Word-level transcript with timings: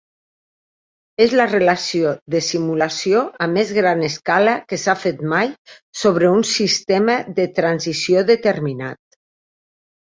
És 1.25 1.35
la 1.39 1.45
relació 1.51 2.13
de 2.35 2.41
simulació 2.47 3.21
a 3.47 3.49
més 3.53 3.75
gran 3.81 4.03
escala 4.09 4.57
que 4.73 4.81
s'ha 4.85 4.97
fet 5.05 5.23
mai 5.37 5.55
sobre 6.03 6.33
un 6.41 6.49
sistema 6.57 7.21
de 7.41 7.51
transició 7.63 8.27
determinat. 8.37 9.03